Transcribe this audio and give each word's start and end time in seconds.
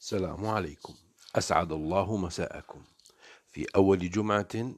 السلام 0.00 0.46
عليكم. 0.46 0.94
أسعد 1.36 1.72
الله 1.72 2.16
مساءكم. 2.16 2.84
في 3.50 3.66
أول 3.76 4.10
جمعة 4.10 4.74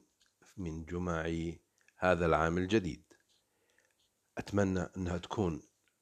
من 0.57 0.85
جمع 0.85 1.33
هذا 1.97 2.25
العام 2.25 2.57
الجديد. 2.57 3.03
أتمنى 4.37 4.79
أنها 4.97 5.17
تكون 5.17 5.61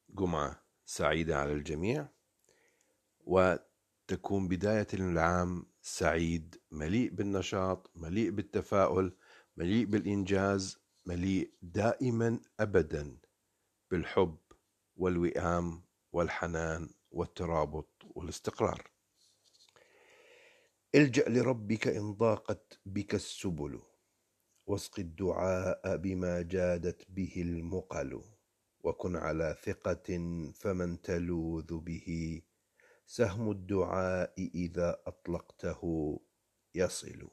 جمعة 0.10 0.64
سعيدة 0.86 1.38
على 1.40 1.54
الجميع 1.54 2.08
وتكون 3.20 4.48
بداية 4.48 4.88
العام 4.94 5.66
سعيد 5.82 6.62
مليء 6.72 7.10
بالنشاط 7.10 7.92
مليء 7.96 8.30
بالتفاؤل 8.32 9.16
مليء 9.58 9.86
بالإنجاز 9.86 10.80
مليء 11.06 11.54
دائما 11.62 12.40
أبدا 12.60 13.18
بالحب 13.92 14.38
والوئام 14.96 15.84
والحنان 16.12 16.90
والترابط 17.12 17.90
والاستقرار. 18.04 18.99
الجأ 20.96 21.30
لربك 21.30 21.88
إن 21.88 22.14
ضاقت 22.14 22.80
بك 22.86 23.16
السبل 23.16 23.80
واسق 24.68 25.00
الدعاء 25.00 25.98
بما 25.98 26.42
جادت 26.42 27.06
به 27.10 27.34
المقل 27.38 28.22
وكن 28.84 29.16
على 29.16 29.56
ثقة 29.64 30.18
فمن 30.56 31.02
تلوذ 31.02 31.78
به. 31.80 32.42
سهم 33.06 33.52
الدعاء 33.52 34.34
إذا 34.56 35.02
أطلقته 35.08 35.82
يصل 36.76 37.30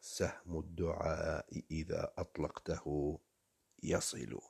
سهم 0.00 0.58
الدعاء 0.58 1.62
إذا 1.70 2.12
أطلقته 2.18 3.18
يصل. 3.82 4.40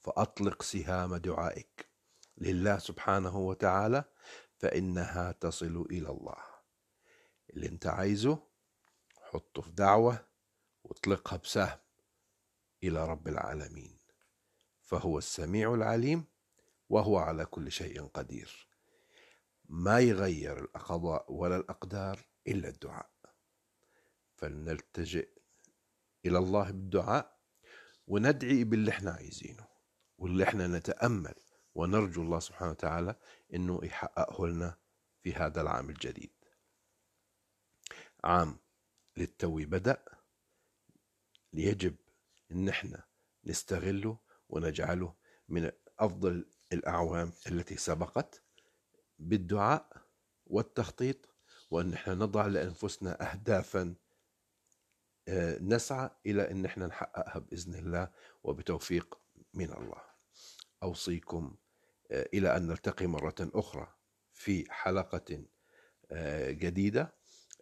فأطلق 0.00 0.62
سهام 0.62 1.16
دعائك 1.16 1.88
لله 2.38 2.78
سبحانه 2.78 3.38
وتعالى 3.38 4.04
فإنها 4.58 5.32
تصل 5.32 5.86
إلى 5.90 6.10
الله. 6.10 6.55
اللي 7.56 7.68
انت 7.68 7.86
عايزه 7.86 8.38
حطه 9.22 9.62
في 9.62 9.70
دعوة 9.70 10.26
واطلقها 10.84 11.36
بسهم 11.36 11.78
إلى 12.82 13.08
رب 13.08 13.28
العالمين. 13.28 13.98
فهو 14.82 15.18
السميع 15.18 15.74
العليم 15.74 16.24
وهو 16.88 17.18
على 17.18 17.46
كل 17.46 17.72
شيء 17.72 18.06
قدير. 18.06 18.68
ما 19.68 20.00
يغير 20.00 20.58
القضاء 20.58 21.32
ولا 21.32 21.56
الأقدار 21.56 22.26
إلا 22.48 22.68
الدعاء. 22.68 23.10
فلنلتجئ 24.34 25.28
إلى 26.26 26.38
الله 26.38 26.70
بالدعاء 26.70 27.36
وندعي 28.06 28.64
باللي 28.64 28.90
إحنا 28.90 29.10
عايزينه 29.10 29.66
واللي 30.18 30.44
إحنا 30.44 30.66
نتأمل 30.66 31.34
ونرجو 31.74 32.22
الله 32.22 32.38
سبحانه 32.40 32.70
وتعالى 32.70 33.16
إنه 33.54 33.80
يحققه 33.82 34.46
لنا 34.46 34.78
في 35.22 35.32
هذا 35.32 35.60
العام 35.60 35.90
الجديد. 35.90 36.35
عام 38.26 38.58
للتو 39.16 39.56
بدأ 39.56 40.04
يجب 41.52 41.96
إن 42.52 42.68
إحنا 42.68 43.04
نستغله 43.44 44.18
ونجعله 44.48 45.14
من 45.48 45.70
أفضل 45.98 46.46
الأعوام 46.72 47.32
التي 47.46 47.76
سبقت 47.76 48.42
بالدعاء 49.18 50.06
والتخطيط 50.46 51.16
وأن 51.70 51.92
إحنا 51.92 52.14
نضع 52.14 52.46
لأنفسنا 52.46 53.32
اهدافا 53.32 53.94
آه، 55.28 55.58
نسعى 55.58 56.10
إلى 56.26 56.50
إن 56.50 56.64
إحنا 56.64 56.86
نحققها 56.86 57.38
بإذن 57.38 57.74
الله 57.74 58.10
وبتوفيق 58.44 59.18
من 59.54 59.72
الله. 59.72 60.02
أوصيكم 60.82 61.56
آه، 62.10 62.28
إلى 62.34 62.56
أن 62.56 62.66
نلتقي 62.66 63.06
مرة 63.06 63.34
أخرى 63.40 63.94
في 64.32 64.72
حلقة 64.72 65.44
آه، 66.10 66.50
جديدة. 66.50 67.15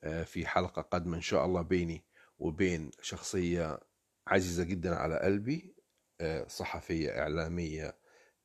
في 0.04 0.46
حلقة 0.46 0.82
قادمة 0.82 1.16
إن 1.16 1.22
شاء 1.22 1.44
الله 1.44 1.62
بيني 1.62 2.04
وبين 2.38 2.90
شخصية 3.00 3.80
عزيزة 4.26 4.64
جدا 4.64 4.94
على 4.94 5.18
قلبي 5.18 5.74
آه، 6.20 6.46
صحفية 6.48 7.18
إعلامية 7.18 7.96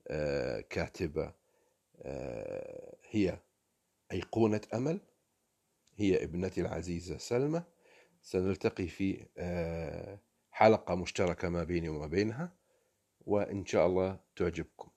آه، 0.07 0.61
كاتبة 0.61 1.33
آه، 2.01 2.95
هي 3.09 3.39
أيقونة 4.11 4.61
أمل 4.73 4.99
هي 5.95 6.23
ابنتي 6.23 6.61
العزيزة 6.61 7.17
سلمى. 7.17 7.63
سنلتقي 8.21 8.87
في 8.87 9.25
حلقة 10.51 10.95
مشتركة 10.95 11.49
ما 11.49 11.63
بيني 11.63 11.89
وما 11.89 12.07
بينها 12.07 12.53
وإن 13.25 13.65
شاء 13.65 13.87
الله 13.87 14.19
تعجبكم. 14.35 14.89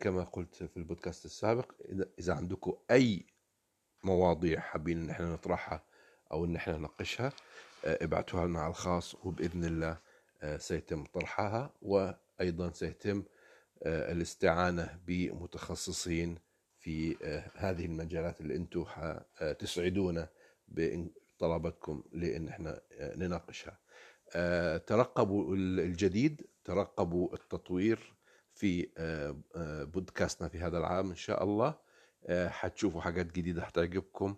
كما 0.00 0.24
قلت 0.24 0.54
في 0.64 0.76
البودكاست 0.76 1.24
السابق 1.24 1.72
إذا 2.18 2.34
عندكم 2.34 2.76
أي 2.90 3.26
مواضيع 4.04 4.60
حابين 4.60 5.02
إن 5.02 5.10
إحنا 5.10 5.32
نطرحها 5.32 5.82
أو 6.32 6.44
إن 6.44 6.56
إحنا 6.56 6.76
نناقشها 6.76 7.32
آه، 7.84 8.04
ابعتوها 8.04 8.46
لنا 8.46 8.60
على 8.60 8.70
الخاص 8.70 9.14
وبإذن 9.14 9.64
الله 9.64 9.98
آه، 10.42 10.56
سيتم 10.56 11.04
طرحها 11.04 11.70
وأيضا 11.82 12.72
سيتم 12.72 13.22
آه، 13.82 14.12
الاستعانة 14.12 14.98
بمتخصصين 15.06 16.38
في 16.78 17.16
هذه 17.54 17.84
المجالات 17.86 18.40
اللي 18.40 18.56
أنتم 18.56 18.84
تسعدونا 19.58 20.28
بطلباتكم 20.68 22.02
لإن 22.12 22.48
إحنا 22.48 22.80
نناقشها. 23.00 23.78
ترقبوا 24.78 25.56
الجديد 25.56 26.46
ترقبوا 26.64 27.34
التطوير 27.34 28.14
في 28.54 28.88
بودكاستنا 29.94 30.48
في 30.48 30.58
هذا 30.58 30.78
العام 30.78 31.10
إن 31.10 31.16
شاء 31.16 31.44
الله. 31.44 31.74
حتشوفوا 32.30 33.00
حاجات 33.00 33.32
جديدة 33.32 33.64
حتعجبكم 33.64 34.36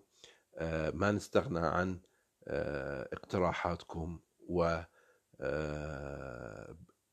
آه، 0.59 0.91
ما 0.91 1.13
نستغنى 1.13 1.67
عن 1.67 2.01
آه، 2.49 3.09
اقتراحاتكم 3.13 4.21
و 4.49 4.81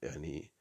يعني 0.02 0.52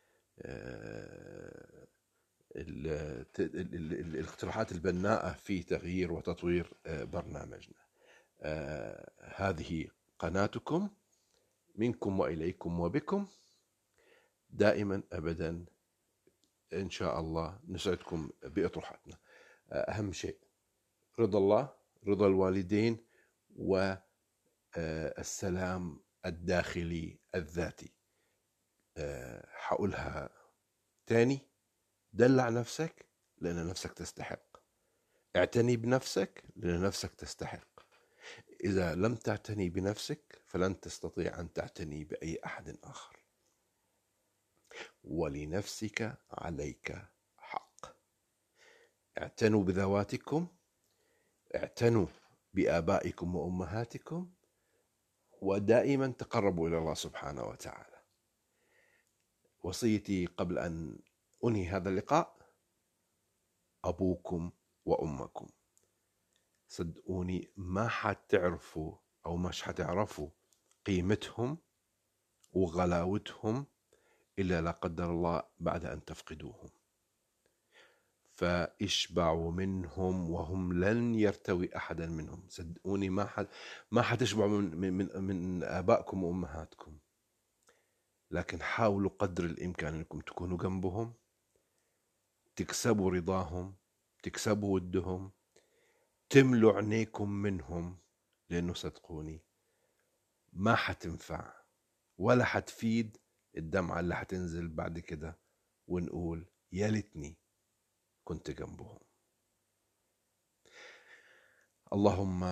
الاقتراحات 2.56 4.72
البناءة 4.72 5.33
في 5.33 5.62
تغيير 5.62 6.12
وتطوير 6.12 6.72
برنامجنا. 6.87 7.83
هذه 9.21 9.89
قناتكم 10.19 10.91
منكم 11.75 12.21
وإليكم 12.21 12.81
وبكم. 12.81 13.27
دائما 14.51 15.03
أبدا 15.12 15.65
إن 16.72 16.91
شاء 16.91 17.21
الله 17.21 17.59
نسعدكم 17.69 18.31
بأطروحاتنا. 18.43 19.17
أهم 19.72 20.12
شيء. 20.12 20.38
رضا 21.19 21.38
الله 21.38 21.75
رضا 22.06 22.27
الوالدين 22.27 23.06
والسلام 24.77 26.00
الداخلي 26.27 27.19
الذاتي. 27.34 27.93
حقولها 29.47 30.31
تاني. 31.06 31.49
دلع 32.12 32.49
نفسك 32.49 33.06
لأن 33.38 33.66
نفسك 33.66 33.93
تستحق. 33.93 34.56
اعتني 35.37 35.77
بنفسك 35.77 36.44
لأن 36.56 36.83
نفسك 36.83 37.15
تستحق. 37.15 37.81
إذا 38.65 38.94
لم 38.94 39.15
تعتني 39.15 39.71
بنفسك 39.71 40.43
فلن 40.47 40.81
تستطيع 40.81 41.41
أن 41.41 41.53
تعتني 41.53 42.04
بأي 42.04 42.39
أحد 42.44 42.78
آخر. 42.84 43.25
ولنفسك 45.04 46.19
عليك 46.31 47.12
اعتنوا 49.19 49.65
بذواتكم 49.65 50.47
اعتنوا 51.55 52.06
بآبائكم 52.55 53.37
وأمهاتكم 53.37 54.33
ودائما 55.43 56.06
تقربوا 56.06 56.69
إلى 56.69 56.78
الله 56.78 56.95
سبحانه 56.95 57.45
وتعالى. 57.45 58.03
وصيتي 59.62 60.27
قبل 60.27 60.59
أن 60.59 60.99
أنهي 61.45 61.67
هذا 61.67 61.89
اللقاء 61.89 62.37
أبوكم 63.84 64.51
وأمكم. 64.84 65.48
صدقوني 66.69 67.53
ما 67.57 67.89
حتعرفوا 67.89 68.97
أو 69.27 69.36
مش 69.36 69.63
حتعرفوا 69.63 70.28
قيمتهم 70.86 71.59
وغلاوتهم 72.53 73.66
إلا 74.39 74.60
لا 74.60 74.71
قدر 74.71 75.10
الله 75.10 75.42
بعد 75.59 75.84
أن 75.84 76.04
تفقدوهم. 76.04 76.71
فاشبعوا 78.34 79.51
منهم 79.53 80.31
وهم 80.31 80.73
لن 80.84 81.15
يرتوي 81.15 81.77
أحدا 81.77 82.07
منهم. 82.07 82.47
صدقوني 82.49 83.09
ما 83.11 83.25
حد 83.25 83.47
ما 83.91 84.03
حتشبعوا 84.03 84.49
من 84.61 84.93
من 84.93 85.09
من 85.25 85.63
آبائكم 85.63 86.25
وأمهاتكم. 86.25 86.99
لكن 88.31 88.63
حاولوا 88.63 89.11
قدر 89.19 89.45
الإمكان 89.45 89.95
أنكم 89.95 90.21
تكونوا 90.21 90.59
جنبهم 90.59 91.15
تكسبوا 92.57 93.11
رضاهم 93.11 93.77
تكسبوا 94.23 94.75
ودهم 94.75 95.33
تملوا 96.31 96.73
عينيكم 96.73 97.29
منهم 97.31 97.99
لأنه 98.51 98.75
صدقوني 98.75 99.45
ما 100.53 100.75
حتنفع 100.75 101.55
ولا 102.19 102.45
حتفيد 102.45 103.17
الدمعة 103.57 104.01
اللي 104.01 104.17
حتنزل 104.17 104.69
بعد 104.69 104.99
كده 104.99 105.39
ونقول 105.87 106.47
يا 106.73 106.89
ليتني 106.89 107.37
كنت 108.24 108.51
جنبهم. 108.51 108.98
اللهم 111.92 112.45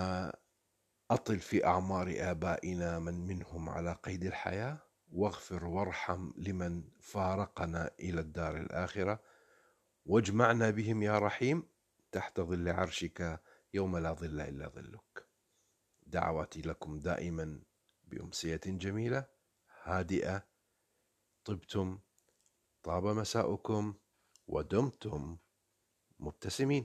أطل 1.11 1.39
في 1.41 1.65
أعمار 1.67 2.15
آبائنا 2.19 2.99
من 2.99 3.27
منهم 3.27 3.69
على 3.69 3.93
قيد 3.93 4.25
الحياة 4.25 4.79
واغفر 5.13 5.65
وارحم 5.65 6.31
لمن 6.37 6.89
فارقنا 7.01 7.91
إلى 8.01 8.21
الدار 8.21 8.57
الآخرة 8.57 9.21
واجمعنا 10.07 10.71
بهم 10.71 11.03
يا 11.03 11.19
رحيم 11.19 11.63
تحت 12.13 12.41
ظل 12.41 12.69
عرشك 12.69 13.41
يوم 13.75 13.99
لا 13.99 14.13
ظل 14.13 14.41
إلا 14.41 14.69
ظلك. 14.69 15.27
دعواتي 16.03 16.61
لكم 16.61 16.99
دائما 16.99 17.63
بأمسية 18.05 18.61
جميلة 18.67 19.27
هادئة 19.83 20.47
طبتم 21.45 21.99
طاب 22.83 23.07
مساؤكم 23.07 23.95
ودمتم. 24.47 25.39
مبتسمين. 26.21 26.85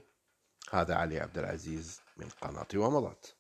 هذا 0.72 0.96
علي 0.96 1.20
عبد 1.20 1.38
العزيز 1.38 2.02
من 2.18 2.30
قناة 2.30 2.68
ومضت 2.76 3.36